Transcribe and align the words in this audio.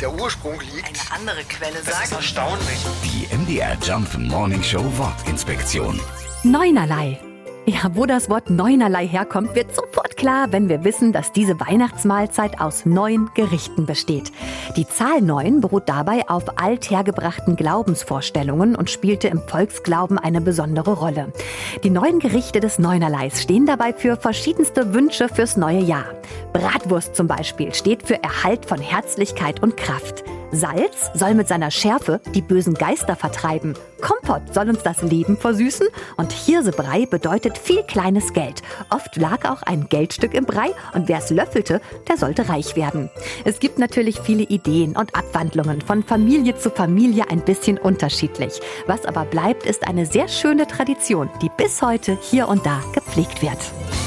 der 0.00 0.12
Ursprung 0.12 0.60
liegt. 0.60 0.86
Eine 0.86 1.20
andere 1.20 1.44
Quelle 1.44 1.74
Das 1.84 1.88
ist 1.88 2.10
sagt. 2.10 2.12
erstaunlich. 2.12 2.86
Die 3.04 3.34
MDR 3.34 3.76
Jump 3.82 4.16
Morning 4.18 4.62
Show 4.62 4.84
Wortinspektion. 4.96 6.00
Neunerlei. 6.42 7.18
Ja, 7.68 7.90
wo 7.94 8.06
das 8.06 8.30
Wort 8.30 8.48
Neunerlei 8.48 9.08
herkommt, 9.08 9.56
wird 9.56 9.74
sofort 9.74 10.16
klar, 10.16 10.52
wenn 10.52 10.68
wir 10.68 10.84
wissen, 10.84 11.12
dass 11.12 11.32
diese 11.32 11.58
Weihnachtsmahlzeit 11.58 12.60
aus 12.60 12.86
neun 12.86 13.28
Gerichten 13.34 13.86
besteht. 13.86 14.30
Die 14.76 14.86
Zahl 14.86 15.20
neun 15.20 15.60
beruht 15.60 15.88
dabei 15.88 16.28
auf 16.28 16.60
althergebrachten 16.60 17.56
Glaubensvorstellungen 17.56 18.76
und 18.76 18.88
spielte 18.88 19.26
im 19.26 19.42
Volksglauben 19.42 20.16
eine 20.16 20.40
besondere 20.40 20.92
Rolle. 20.92 21.32
Die 21.82 21.90
neun 21.90 22.20
Gerichte 22.20 22.60
des 22.60 22.78
Neunerleis 22.78 23.42
stehen 23.42 23.66
dabei 23.66 23.92
für 23.92 24.16
verschiedenste 24.16 24.94
Wünsche 24.94 25.28
fürs 25.28 25.56
neue 25.56 25.80
Jahr. 25.80 26.04
Bratwurst 26.56 27.14
zum 27.14 27.26
Beispiel 27.26 27.74
steht 27.74 28.02
für 28.02 28.22
Erhalt 28.22 28.64
von 28.64 28.80
Herzlichkeit 28.80 29.62
und 29.62 29.76
Kraft. 29.76 30.24
Salz 30.52 31.10
soll 31.12 31.34
mit 31.34 31.48
seiner 31.48 31.70
Schärfe 31.70 32.18
die 32.34 32.40
bösen 32.40 32.72
Geister 32.72 33.14
vertreiben. 33.14 33.74
Kompott 34.00 34.54
soll 34.54 34.70
uns 34.70 34.82
das 34.82 35.02
Leben 35.02 35.36
versüßen 35.36 35.86
und 36.16 36.32
Hirsebrei 36.32 37.04
bedeutet 37.04 37.58
viel 37.58 37.82
kleines 37.82 38.32
Geld. 38.32 38.62
Oft 38.88 39.16
lag 39.16 39.44
auch 39.50 39.64
ein 39.64 39.90
Geldstück 39.90 40.32
im 40.32 40.46
Brei 40.46 40.70
und 40.94 41.08
wer 41.08 41.18
es 41.18 41.28
löffelte, 41.28 41.82
der 42.08 42.16
sollte 42.16 42.48
reich 42.48 42.74
werden. 42.74 43.10
Es 43.44 43.58
gibt 43.58 43.78
natürlich 43.78 44.20
viele 44.20 44.44
Ideen 44.44 44.96
und 44.96 45.14
Abwandlungen 45.14 45.82
von 45.82 46.04
Familie 46.04 46.56
zu 46.56 46.70
Familie 46.70 47.28
ein 47.28 47.44
bisschen 47.44 47.76
unterschiedlich. 47.76 48.60
Was 48.86 49.04
aber 49.04 49.26
bleibt, 49.26 49.66
ist 49.66 49.86
eine 49.86 50.06
sehr 50.06 50.28
schöne 50.28 50.66
Tradition, 50.66 51.28
die 51.42 51.50
bis 51.54 51.82
heute 51.82 52.16
hier 52.22 52.48
und 52.48 52.64
da 52.64 52.80
gepflegt 52.94 53.42
wird. 53.42 53.58